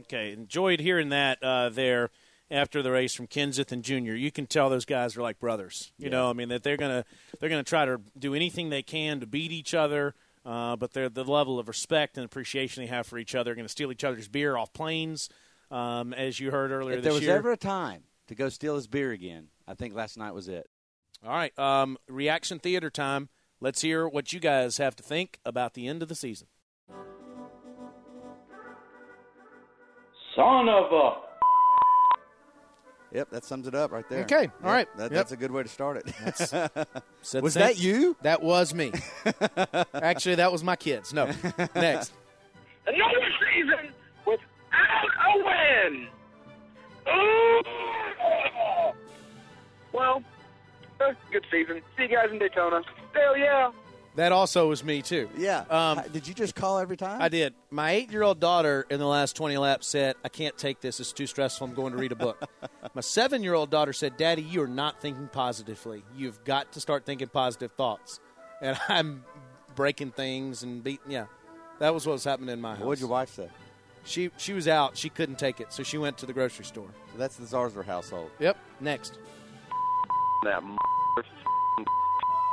[0.00, 2.10] Okay, enjoyed hearing that uh, there
[2.50, 4.14] after the race from Kenseth and Junior.
[4.14, 5.92] You can tell those guys are like brothers.
[5.98, 6.10] You yeah.
[6.10, 7.04] know, I mean that they're gonna
[7.38, 10.14] they're gonna try to do anything they can to beat each other.
[10.44, 13.54] Uh, but they're the level of respect and appreciation they have for each other.
[13.54, 15.30] Going to steal each other's beer off planes,
[15.70, 16.98] um, as you heard earlier.
[16.98, 17.36] If there was year.
[17.36, 20.68] ever a time to go steal his beer again, I think last night was it.
[21.26, 23.30] All right, um, reaction theater time.
[23.58, 26.48] Let's hear what you guys have to think about the end of the season.
[30.36, 31.12] Son of a.
[33.12, 34.24] Yep, that sums it up right there.
[34.24, 34.88] Okay, yep, all right.
[34.98, 35.12] That, yep.
[35.12, 36.12] That's a good way to start it.
[37.42, 38.16] was that you?
[38.22, 38.92] That was me.
[39.94, 41.14] Actually, that was my kids.
[41.14, 41.26] No.
[41.74, 42.12] Next.
[42.86, 43.94] Another season
[44.26, 46.08] without a win.
[47.08, 47.62] Ooh.
[49.92, 50.24] Well,
[50.98, 51.82] good season.
[51.96, 52.82] See you guys in Daytona.
[53.14, 53.70] Hell yeah.
[54.16, 55.28] That also was me too.
[55.36, 55.64] Yeah.
[55.68, 57.20] Um, did you just call every time?
[57.20, 57.52] I did.
[57.70, 61.00] My eight-year-old daughter in the last twenty laps said, "I can't take this.
[61.00, 61.66] It's too stressful.
[61.66, 62.40] I'm going to read a book."
[62.94, 66.04] My seven-year-old daughter said, "Daddy, you are not thinking positively.
[66.16, 68.20] You've got to start thinking positive thoughts."
[68.62, 69.24] And I'm
[69.74, 71.10] breaking things and beating.
[71.10, 71.26] Yeah,
[71.80, 72.84] that was what was happening in my house.
[72.84, 73.48] What did your wife say?
[74.04, 74.96] She she was out.
[74.96, 76.90] She couldn't take it, so she went to the grocery store.
[77.12, 78.30] So that's the Zarzour household.
[78.38, 78.56] Yep.
[78.80, 79.18] Next.
[80.44, 80.62] That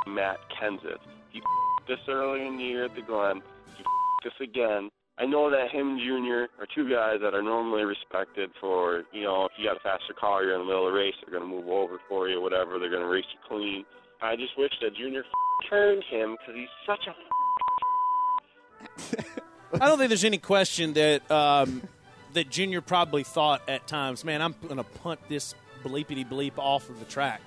[0.08, 1.00] Matt Kenseth.
[1.32, 1.42] He
[1.88, 3.42] this early in the year at the Glen.
[3.78, 3.84] He
[4.24, 4.90] this again.
[5.18, 9.24] I know that him and Junior are two guys that are normally respected for, you
[9.24, 11.38] know, if you got a faster car, you're in the middle of the race, they're
[11.38, 12.80] going to move over for you, whatever.
[12.80, 13.86] They're going to race you clean.
[14.22, 15.24] I just wish that Junior
[15.70, 17.14] turned him because he's such a.
[19.84, 21.84] I don't think there's any question that um,
[22.34, 26.90] that Junior probably thought at times, man, I'm going to punt this bleepity bleep off
[26.90, 27.42] of the track.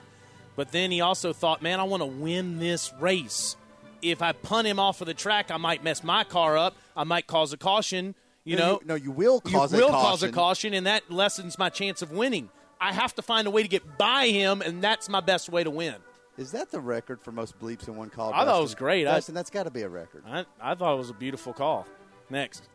[0.57, 3.57] But then he also thought, man, I want to win this race.
[4.03, 6.77] If I punt him off of the track, I might mess my car up.
[6.97, 8.15] I might cause a caution.
[8.45, 10.35] You No, know, you- no, you will cause a you will cause a caution.
[10.35, 12.51] caution, and that lessens my chance of winning.
[12.81, 15.65] I have to find a way to get by him, and that's my best way
[15.65, 15.95] to win.
[16.37, 18.35] Is that the record for most bleeps in one call?
[18.35, 19.07] I thought it was great.
[19.07, 20.25] I- Dustin, that's got to be a record.
[20.29, 21.87] I, I thought it was a beautiful call.
[22.29, 22.69] Next.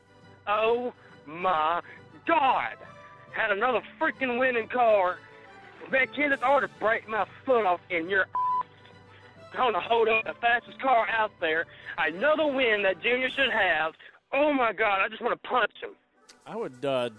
[0.48, 0.94] Oh
[1.28, 1.82] my
[2.26, 2.76] God!
[3.32, 5.18] Had another freaking winning car.
[5.92, 8.26] Man, Kenneth ought to break my foot off in your
[9.56, 11.66] going to hold up the fastest car out there.
[11.98, 13.94] Another win that Junior should have.
[14.32, 15.00] Oh my God!
[15.04, 15.92] I just want to punch him.
[16.46, 16.86] I would.
[16.86, 17.10] Uh,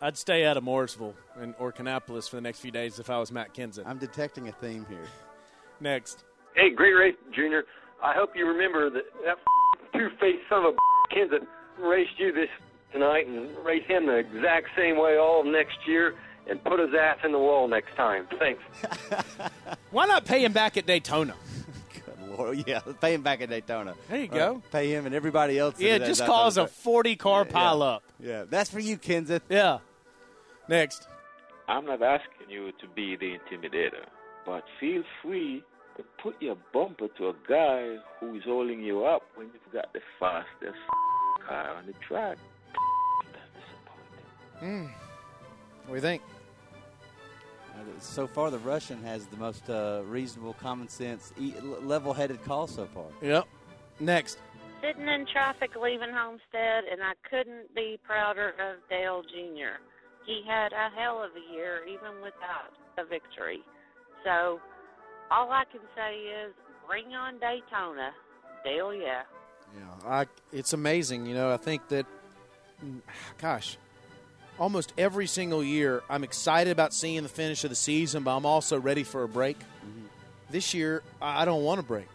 [0.00, 3.18] I'd stay out of Mooresville and or Kannapolis for the next few days if I
[3.18, 3.86] was Matt Kenseth.
[3.86, 5.06] I'm detecting a theme here.
[5.80, 6.24] Next.
[6.54, 7.64] Hey, great race, Junior.
[8.02, 9.36] I hope you remember that that
[9.92, 11.46] two-faced son of a Kenseth
[11.78, 12.48] raced you this
[12.92, 16.14] tonight and race him the exact same way all next year
[16.50, 18.26] and put his ass in the wall next time.
[18.38, 18.62] Thanks.
[19.90, 21.34] Why not pay him back at Daytona?
[21.94, 23.94] Good Lord, yeah, pay him back at Daytona.
[24.08, 24.62] There you Or go.
[24.72, 25.78] pay him and everybody else.
[25.80, 28.28] Yeah, that- just cause a 40 car Yeah, pile yeah.
[28.28, 29.42] Yeah, that's for you, Kenseth.
[29.48, 29.78] Yeah.
[30.68, 31.06] Next.
[31.68, 34.04] I'm not asking you to be the intimidator,
[34.44, 35.62] but feel free
[35.96, 39.92] to put your bumper to a guy who is holding you up when you've got
[39.92, 40.78] the fastest
[41.48, 42.38] car on the track.
[44.58, 44.86] Hmm.
[45.86, 46.22] What do you think?
[47.74, 52.66] Uh, So far, the Russian has the most uh, reasonable, common sense, e- level-headed call
[52.66, 53.06] so far.
[53.22, 53.44] Yep.
[54.00, 54.38] Next.
[54.82, 59.76] Sitting in traffic leaving Homestead, and I couldn't be prouder of Dale Jr.
[60.26, 63.60] He had a hell of a year, even without a victory.
[64.24, 64.60] So,
[65.30, 66.54] all I can say is,
[66.88, 68.10] bring on Daytona.
[68.64, 69.22] Dale, yeah.
[69.76, 71.26] Yeah, I, it's amazing.
[71.26, 72.06] You know, I think that,
[72.84, 73.00] mm,
[73.38, 73.76] gosh,
[74.60, 78.46] almost every single year, I'm excited about seeing the finish of the season, but I'm
[78.46, 79.58] also ready for a break.
[79.58, 80.06] Mm-hmm.
[80.50, 82.08] This year, I don't want a break.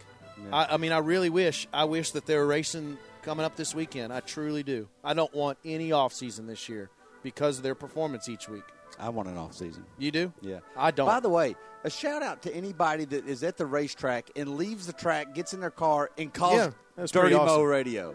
[0.52, 1.66] I, I mean, I really wish.
[1.72, 4.12] I wish that they're racing coming up this weekend.
[4.12, 4.88] I truly do.
[5.02, 6.88] I don't want any off season this year
[7.22, 8.62] because of their performance each week.
[8.98, 9.84] I want an off season.
[9.98, 10.32] You do?
[10.40, 10.60] Yeah.
[10.76, 11.06] I don't.
[11.06, 14.86] By the way, a shout out to anybody that is at the racetrack and leaves
[14.86, 17.62] the track, gets in their car, and calls Yeah, Dirty pretty Mo.
[17.62, 18.14] Radio.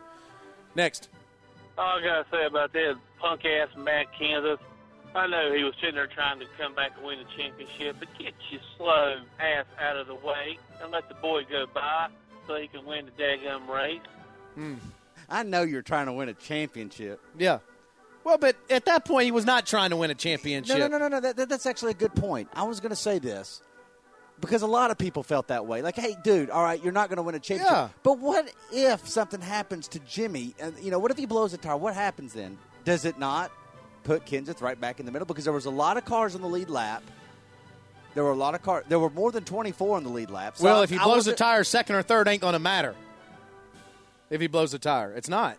[0.76, 1.10] Next.
[1.78, 4.60] All I gotta say about that punk ass Matt Kenseth,
[5.16, 8.08] I know he was sitting there trying to come back and win the championship, but
[8.18, 12.08] get your slow ass out of the way and let the boy go by
[12.48, 14.00] so he can win the daggum race.
[14.56, 14.76] Hmm.
[15.30, 17.22] I know you're trying to win a championship.
[17.38, 17.60] Yeah.
[18.24, 20.78] Well, but at that point, he was not trying to win a championship.
[20.78, 21.20] No, no, no, no, no.
[21.22, 22.50] That, that- that's actually a good point.
[22.54, 23.62] I was going to say this
[24.42, 25.82] because a lot of people felt that way.
[25.82, 27.72] Like, hey, dude, all right, you're not going to win a championship.
[27.72, 27.90] Yeah.
[28.04, 30.56] But what if something happens to Jimmy?
[30.60, 31.78] And you know, what if he blows a tire?
[31.78, 32.58] What happens then?
[32.84, 33.52] Does it not
[34.04, 35.26] put Kenseth right back in the middle?
[35.26, 37.04] Because there was a lot of cars in the lead lap.
[38.14, 38.84] There were a lot of cars.
[38.90, 40.58] There were more than 24 in the lead lap.
[40.58, 42.96] So well, if he I blows wasn't- tire second or third, ain't going to matter.
[44.30, 45.58] If he blows a tire, it's not.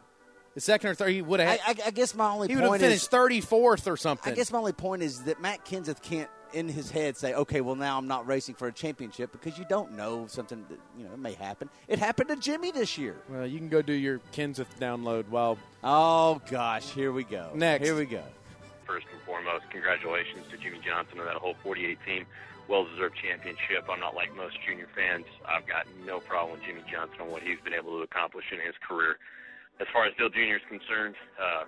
[0.54, 1.58] The second or third, he would have.
[1.66, 3.96] I, I, I guess my only he would have point finished is thirty fourth or
[3.96, 4.32] something.
[4.32, 7.60] I guess my only point is that Matt Kenseth can't, in his head, say, "Okay,
[7.60, 11.04] well now I'm not racing for a championship," because you don't know something that you
[11.04, 11.68] know may happen.
[11.88, 13.16] It happened to Jimmy this year.
[13.28, 15.58] Well, you can go do your Kenseth download while.
[15.82, 17.50] Oh gosh, here we go.
[17.54, 17.84] Next.
[17.84, 18.22] here we go.
[18.86, 22.26] First and foremost, congratulations to Jimmie Johnson and that whole 48 team.
[22.68, 23.88] Well deserved championship.
[23.90, 25.26] I'm not like most junior fans.
[25.46, 28.60] I've got no problem with Jimmie Johnson and what he's been able to accomplish in
[28.60, 29.18] his career.
[29.80, 30.62] As far as Dale Jr.
[30.62, 31.64] is concerned, uh,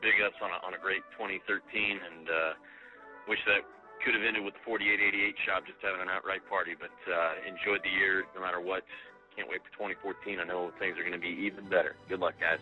[0.00, 2.52] big ups on a, on a great 2013 and uh,
[3.28, 3.62] wish that
[4.04, 6.74] could have ended with the 4888 shop just having an outright party.
[6.78, 8.84] But uh, enjoyed the year no matter what.
[9.36, 10.40] Can't wait for 2014.
[10.40, 11.94] I know things are going to be even better.
[12.08, 12.58] Good luck, guys.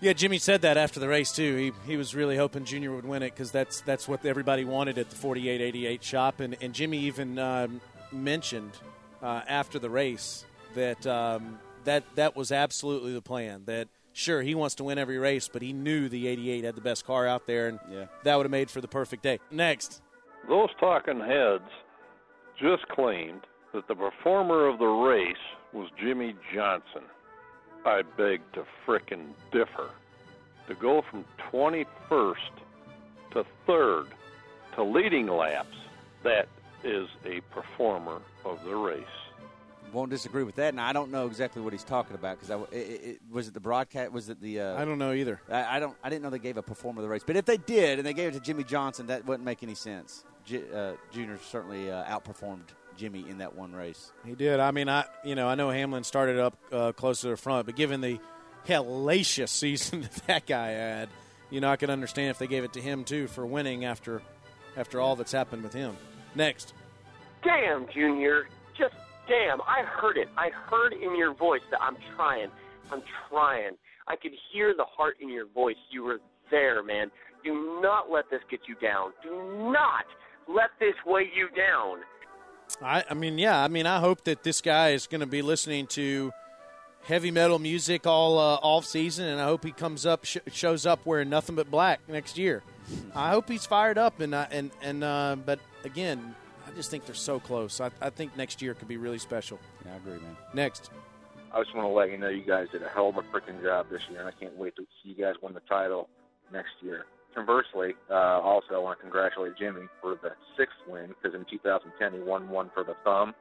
[0.00, 1.54] Yeah, Jimmy said that after the race too.
[1.56, 4.98] He he was really hoping Junior would win it because that's that's what everybody wanted
[4.98, 7.80] at the 4888 shop, and and Jimmy even um,
[8.10, 8.72] mentioned
[9.22, 13.62] uh, after the race that um, that that was absolutely the plan.
[13.66, 16.80] That sure he wants to win every race, but he knew the 88 had the
[16.80, 18.06] best car out there, and yeah.
[18.24, 19.38] that would have made for the perfect day.
[19.52, 20.02] Next,
[20.48, 21.68] Those talking heads
[22.60, 25.36] just claimed that the performer of the race
[25.72, 27.02] was Jimmie Johnson.
[27.84, 29.90] I beg to frickin' differ.
[30.68, 32.36] To go from 21st
[33.32, 34.06] to 3rd
[34.76, 35.76] to leading laps,
[36.22, 36.48] that
[36.84, 39.04] is a performer of the race.
[39.92, 42.58] Won't disagree with that, and I don't know exactly what he's talking about because I
[42.74, 44.10] it, it, was it the broadcast?
[44.10, 44.60] Was it the?
[44.60, 45.42] Uh, I don't know either.
[45.50, 45.94] I, I don't.
[46.02, 48.06] I didn't know they gave a performer of the race, but if they did and
[48.06, 50.24] they gave it to Jimmie Johnson, that wouldn't make any sense.
[50.44, 52.64] J, uh, Junior certainly uh, outperformed
[52.96, 54.12] Jimmy in that one race.
[54.24, 54.60] he did.
[54.60, 57.66] I mean, I you know I know Hamlin started up uh, close to the front,
[57.66, 58.18] but given the
[58.68, 61.08] hellacious season that that guy had,
[61.50, 64.22] you know I can understand if they gave it to him too for winning after
[64.76, 65.96] after all that's happened with him.
[66.34, 66.74] Next.
[67.44, 68.48] Damn, Junior.
[68.78, 68.94] Just
[69.28, 69.60] damn.
[69.62, 70.28] I heard it.
[70.36, 72.48] I heard in your voice that I'm trying.
[72.90, 73.72] I'm trying.
[74.08, 75.76] I could hear the heart in your voice.
[75.90, 77.10] You were there, man.
[77.44, 79.12] Do not let this get you down.
[79.22, 79.30] Do
[79.72, 80.04] not
[80.48, 81.98] let this weigh you down.
[82.80, 83.62] I, I mean, yeah.
[83.62, 86.32] I mean, I hope that this guy is going to be listening to
[87.04, 90.86] heavy metal music all uh, off season, and I hope he comes up, sh- shows
[90.86, 92.62] up wearing nothing but black next year.
[93.14, 96.34] I hope he's fired up, and uh, and and uh, but again,
[96.66, 97.80] I just think they're so close.
[97.80, 99.58] I, I think next year could be really special.
[99.84, 100.36] Yeah, I agree, man.
[100.54, 100.90] Next.
[101.54, 103.62] I just want to let you know you guys did a hell of a freaking
[103.62, 106.08] job this year, and I can't wait to see you guys win the title
[106.50, 107.04] next year.
[107.34, 112.12] Conversely, uh, also I want to congratulate Jimmy for the sixth win because in 2010
[112.12, 113.34] he won one for the thumb.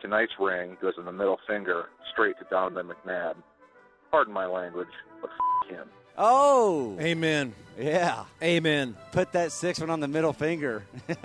[0.00, 3.34] Tonight's ring goes in the middle finger straight to Donovan McNabb.
[4.10, 4.88] Pardon my language,
[5.20, 5.88] but f- him.
[6.16, 7.54] Oh, amen.
[7.78, 8.96] Yeah, amen.
[9.12, 10.84] Put that six one on the middle finger.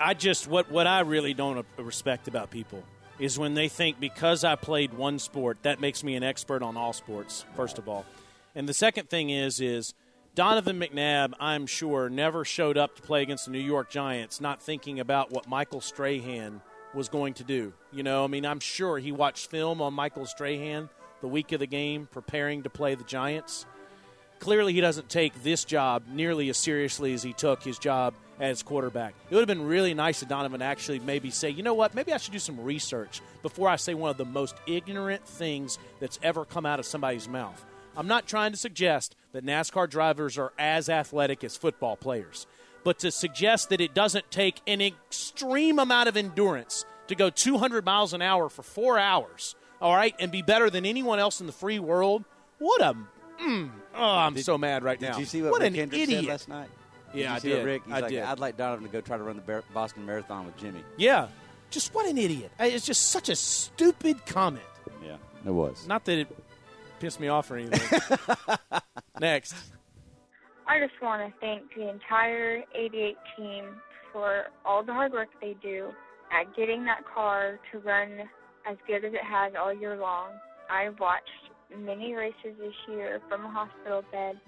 [0.00, 2.82] I just what what I really don't respect about people
[3.18, 6.76] is when they think because I played one sport that makes me an expert on
[6.76, 7.44] all sports.
[7.54, 8.04] First of all,
[8.54, 9.94] and the second thing is is
[10.40, 14.62] Donovan McNabb, I'm sure, never showed up to play against the New York Giants not
[14.62, 16.62] thinking about what Michael Strahan
[16.94, 17.74] was going to do.
[17.92, 20.88] You know, I mean, I'm sure he watched film on Michael Strahan
[21.20, 23.66] the week of the game preparing to play the Giants.
[24.38, 28.62] Clearly, he doesn't take this job nearly as seriously as he took his job as
[28.62, 29.12] quarterback.
[29.28, 32.14] It would have been really nice of Donovan actually maybe say, you know what, maybe
[32.14, 36.18] I should do some research before I say one of the most ignorant things that's
[36.22, 37.62] ever come out of somebody's mouth.
[37.96, 42.46] I'm not trying to suggest that NASCAR drivers are as athletic as football players,
[42.84, 47.84] but to suggest that it doesn't take an extreme amount of endurance to go 200
[47.84, 51.46] miles an hour for four hours, all right, and be better than anyone else in
[51.46, 52.24] the free world,
[52.58, 52.96] what a.
[53.42, 55.12] Mm, oh, I'm Did- so mad right did now.
[55.14, 56.08] Did you see what, what an idiot.
[56.08, 56.68] said last night?
[57.12, 57.64] Yeah, I did.
[57.64, 58.22] Rick, he's I like, did.
[58.22, 60.84] I'd like Donovan to go try to run the Boston Marathon with Jimmy.
[60.96, 61.26] Yeah,
[61.70, 62.52] just what an idiot.
[62.60, 64.64] It's just such a stupid comment.
[65.04, 65.88] Yeah, it was.
[65.88, 66.28] Not that it
[67.00, 68.00] pissed me off or anything.
[69.20, 69.54] Next.
[70.68, 73.64] I just want to thank the entire 88 team
[74.12, 75.88] for all the hard work they do
[76.30, 78.20] at getting that car to run
[78.70, 80.28] as good as it has all year long.
[80.70, 81.28] I've watched
[81.76, 84.38] many races this year from a hospital bed,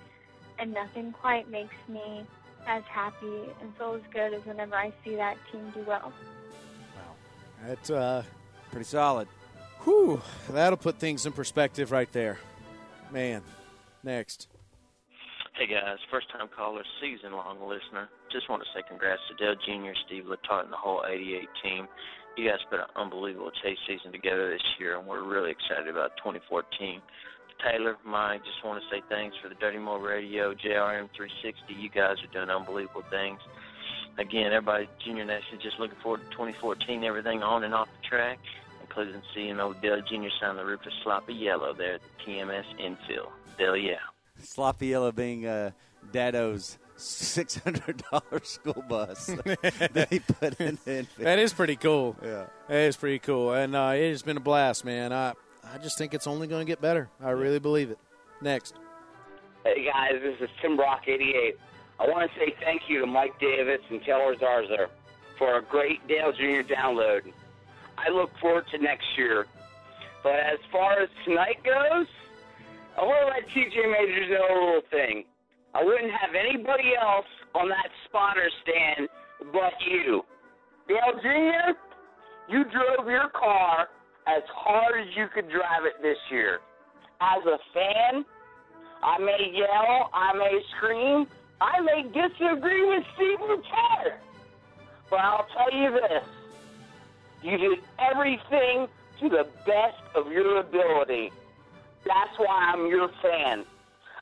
[0.59, 2.25] and nothing quite makes me
[2.69, 6.13] as happy and feel as good as whenever I see that team do well.
[6.95, 7.15] Wow.
[7.67, 8.23] That's uh,
[8.71, 9.27] pretty solid.
[9.85, 12.39] Whew, that'll put things in perspective right there.
[13.11, 13.43] Man.
[14.03, 14.49] Next.
[15.55, 18.09] Hey guys, first time caller, season long listener.
[18.33, 21.87] Just want to say congrats to Dale Jr., Steve Letarte, and the whole 88 team.
[22.37, 26.17] You guys put an unbelievable chase season together this year, and we're really excited about
[26.25, 27.03] 2014.
[27.63, 31.75] Taylor, Mike, just want to say thanks for the Dirty Mo Radio, JRM 360.
[31.79, 33.39] You guys are doing unbelievable things.
[34.19, 38.39] Again, everybody, Junior Nation, just looking forward to 2014, everything on and off the track,
[38.93, 40.29] including seeing old Dale Jr.
[40.41, 43.29] sign the roof of Sloppy Yellow there at the TMS infill.
[43.59, 43.97] Dale, yeah.
[44.43, 45.71] Sloppy Yellow being uh,
[46.13, 51.27] Dado's six hundred dollar school bus that he put in the infield.
[51.27, 52.17] That is pretty cool.
[52.23, 52.47] Yeah.
[52.69, 53.53] That is pretty cool.
[53.53, 55.13] And uh, it has been a blast, man.
[55.13, 55.33] I,
[55.65, 57.09] I just think it's only going to get better.
[57.23, 57.99] I really believe it.
[58.41, 58.75] Next.
[59.65, 61.57] Hey guys, this is Tim Brock 88.
[62.01, 64.89] I want to say thank you to Mike Davis and Taylor Zarzour
[65.39, 66.67] for a great Dale Jr.
[66.69, 67.33] download.
[68.05, 69.47] I look forward to next year.
[70.23, 72.07] But as far as tonight goes,
[72.99, 75.25] I want to let TJ Majors know a little thing.
[75.75, 79.09] I wouldn't have anybody else on that spotter stand
[79.53, 80.23] but you.
[80.89, 81.73] Dale Jr.,
[82.49, 83.89] you drove your car
[84.27, 86.59] as hard as you could drive it this year.
[87.21, 88.25] As a fan,
[89.03, 91.27] I may yell, I may scream,
[91.61, 94.19] I may disagree with Steve Letarte.
[95.09, 96.42] But I'll tell you this
[97.43, 98.89] you did everything
[99.21, 101.33] to the best of your ability.
[102.05, 103.65] That's why I'm your fan.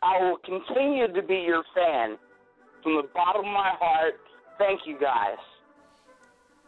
[0.03, 2.19] I will continue to be your fan.
[2.83, 4.15] From the bottom of my heart,
[4.59, 5.37] thank you guys.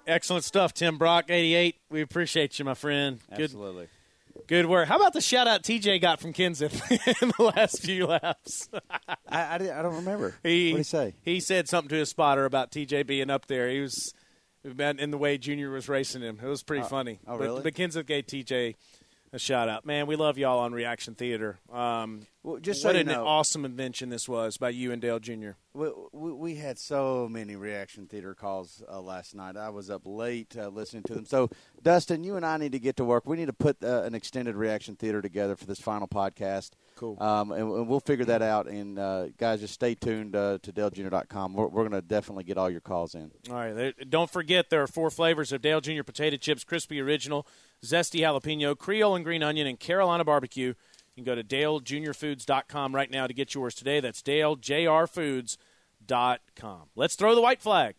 [0.07, 1.77] Excellent stuff, Tim Brock, 88.
[1.91, 3.21] We appreciate you, my friend.
[3.31, 3.89] Good, Absolutely.
[4.47, 4.89] Good work.
[4.89, 6.73] How about the shout out TJ got from Kenseth
[7.23, 8.69] in the last few laps?
[9.09, 10.35] I, I, I don't remember.
[10.43, 11.15] He, what did he say?
[11.23, 13.69] He said something to his spotter about TJ being up there.
[13.71, 14.13] He was
[14.65, 16.39] about in the way Junior was racing him.
[16.43, 17.21] It was pretty Oh, funny.
[17.27, 17.63] oh, but, really?
[17.63, 18.75] But Kenseth gave TJ
[19.35, 19.87] a shout out.
[19.87, 21.59] Man, we love y'all on Reaction Theater.
[21.73, 25.19] Um, Well, just so what an know- awesome invention this was by you and Dale
[25.21, 25.53] Jr.
[25.73, 29.57] We, we, we had so many reaction theater calls uh, last night.
[29.57, 31.25] I was up late uh, listening to them.
[31.25, 31.49] So,
[31.83, 33.25] Dustin, you and I need to get to work.
[33.27, 36.73] We need to put uh, an extended reaction theater together for this final podcast.
[36.97, 37.17] Cool.
[37.21, 38.69] Um, and, and we'll figure that out.
[38.69, 41.55] And uh, guys, just stay tuned uh, to DaleJr.com.
[41.55, 43.31] We're, we're going to definitely get all your calls in.
[43.51, 43.73] All right.
[43.73, 46.03] There, don't forget there are four flavors of Dale Jr.
[46.05, 47.47] potato chips: crispy original,
[47.85, 50.75] zesty jalapeno, Creole and green onion, and Carolina barbecue.
[51.15, 54.01] You can go to dalejuniorfoods.com right now to get yours today.
[54.01, 56.81] That's dalejrfoods.com.
[56.95, 57.97] Let's throw the white flag.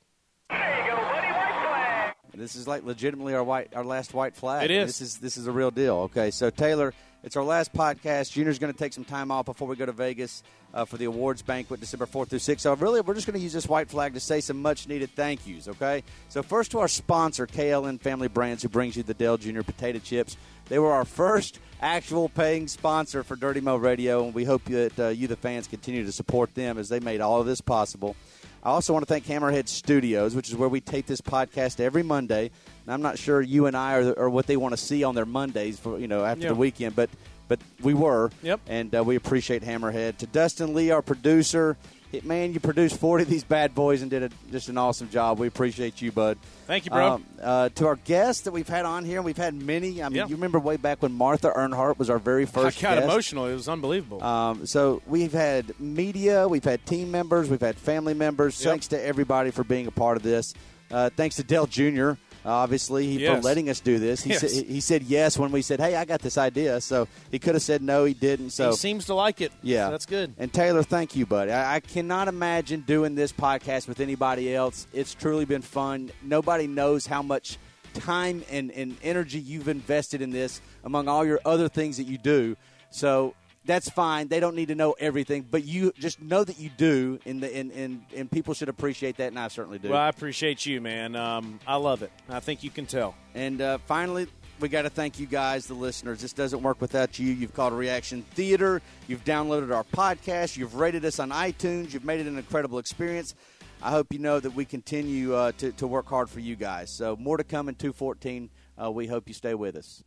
[0.50, 1.28] There you go, buddy.
[1.28, 2.14] White flag.
[2.36, 4.66] This is like legitimately our white, our last white flag.
[4.66, 4.88] It is.
[4.88, 5.98] This is this is a real deal.
[5.98, 6.92] Okay, so Taylor,
[7.24, 8.32] it's our last podcast.
[8.32, 11.06] Junior's going to take some time off before we go to Vegas uh, for the
[11.06, 12.64] awards banquet, December fourth through sixth.
[12.64, 15.10] So really, we're just going to use this white flag to say some much needed
[15.12, 15.68] thank yous.
[15.68, 19.64] Okay, so first to our sponsor, KLN Family Brands, who brings you the Dale Junior
[19.64, 20.36] potato chips.
[20.70, 25.00] They were our first actual paying sponsor for Dirty Mo Radio, and we hope that
[25.00, 28.16] uh, you, the fans, continue to support them as they made all of this possible.
[28.64, 32.02] I also want to thank Hammerhead Studios, which is where we tape this podcast every
[32.02, 32.50] Monday.
[32.86, 35.16] And I'm not sure you and I are, are what they want to see on
[35.16, 37.10] their Mondays, for you know, after the weekend, but
[37.50, 38.32] but we were.
[38.42, 38.62] Yep.
[38.68, 40.18] And uh, we appreciate Hammerhead.
[40.18, 41.76] To Dustin Lee, our producer,
[42.14, 45.10] it- man, you produced 40 of these bad boys and did a, just an awesome
[45.10, 45.40] job.
[45.40, 46.38] We appreciate you, bud.
[46.68, 47.14] Thank you, bro.
[47.14, 50.02] Um, uh, to our guests that we've had on here, and we've had many.
[50.02, 50.28] I mean, Yeah.
[50.28, 53.04] you remember way back when Martha Earnhardt was our very first I got guest.
[53.06, 53.48] emotional.
[53.48, 54.24] It was unbelievable.
[54.24, 58.60] Um, so we've had media, we've had team members, we've had family members.
[58.64, 58.70] Yep.
[58.72, 60.54] Thanks to everybody for being a part of this.
[60.92, 62.12] Uh, thanks to Dale Jr.
[62.46, 63.44] Obviously he, for Yes.
[63.44, 64.22] letting us do this.
[64.24, 64.42] He, Yes.
[64.42, 67.54] said, he said yes when we said, "Hey, I got this idea." So he could
[67.56, 68.50] have said no, he didn't.
[68.52, 69.52] So he seems to like it.
[69.62, 70.34] yeah, that's good.
[70.38, 71.52] And Taylor, thank you, buddy.
[71.52, 74.88] I, I cannot imagine doing this podcast with anybody else.
[74.94, 76.12] It's truly been fun.
[76.22, 77.58] Nobody knows how much
[77.94, 82.18] time and, and energy you've invested in this among all your other things that you
[82.18, 82.58] do.
[82.90, 84.28] So that's fine.
[84.28, 87.56] They don't need to know everything, but you just know that you do, and the
[87.56, 89.90] and, and, and people should appreciate that, and I certainly do.
[89.90, 91.16] Well, I appreciate you, man.
[91.16, 92.12] Um, I love it.
[92.30, 93.16] I think you can tell.
[93.36, 94.28] And uh, finally,
[94.60, 96.22] we got to thank you guys, the listeners.
[96.22, 97.32] This doesn't work without you.
[97.32, 98.82] You've called Reaction Theater.
[99.08, 100.58] You've downloaded our podcast.
[100.58, 101.94] You've rated us on iTunes.
[101.94, 103.36] You've made it an incredible experience.
[103.82, 106.90] I hope you know that we continue uh, to, to work hard for you guys.
[106.90, 108.50] So more to come in 214.
[108.82, 110.04] Uh, we hope you stay with us.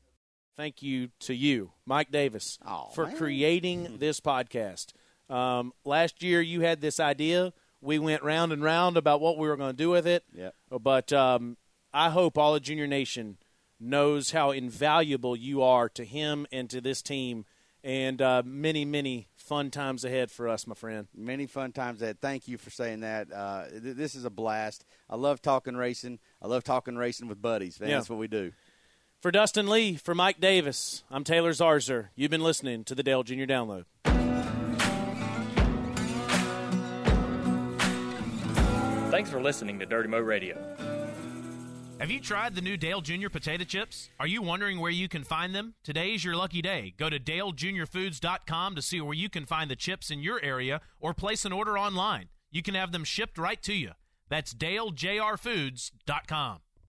[0.56, 2.58] Thank you to you, Mike Davis,
[2.94, 3.16] for man.
[3.16, 4.92] creating this podcast.
[5.28, 7.52] Um, last year, you had this idea.
[7.82, 10.24] We went round and round about what we were going to do with it.
[10.34, 10.54] Yep.
[10.80, 11.56] But um,
[11.92, 13.36] I hope all of Junior Nation
[13.78, 17.44] knows how invaluable you are to him and to this team,
[17.84, 21.06] and uh, many, many fun times ahead for us, my friend.
[21.14, 22.18] Many fun times ahead.
[22.20, 23.30] Thank you for saying that.
[23.30, 24.86] Uh, th- this is a blast.
[25.10, 26.18] I love talking racing.
[26.40, 27.78] I love talking racing with buddies.
[27.78, 27.96] Man, Yeah.
[27.96, 28.52] That's what we do.
[29.26, 32.10] For Dustin Lee, for Mike Davis, I'm Taylor Zarzour.
[32.14, 33.86] You've been listening to the Dale Junior Download.
[39.10, 40.76] Thanks for listening to Dirty Mo Radio.
[41.98, 43.28] Have you tried the new Dale Jr.
[43.28, 44.10] potato chips?
[44.20, 45.74] Are you wondering where you can find them?
[45.82, 46.94] Today is your lucky day.
[46.96, 51.14] Go to dalejuniorfoods.com to see where you can find the chips in your area or
[51.14, 52.28] place an order online.
[52.52, 53.90] You can have them shipped right to you.
[54.28, 56.60] That's dalejrfoods.com.